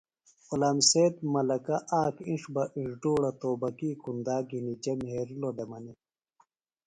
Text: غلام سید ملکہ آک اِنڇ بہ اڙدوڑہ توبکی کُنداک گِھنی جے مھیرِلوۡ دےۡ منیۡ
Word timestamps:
غلام 0.49 0.77
سید 0.89 1.15
ملکہ 1.33 1.77
آک 2.01 2.15
اِنڇ 2.27 2.43
بہ 2.53 2.63
اڙدوڑہ 2.77 3.31
توبکی 3.39 3.89
کُنداک 4.03 4.43
گِھنی 4.49 4.73
جے 4.83 4.93
مھیرِلوۡ 5.01 5.55
دےۡ 5.57 5.67
منیۡ 5.69 5.97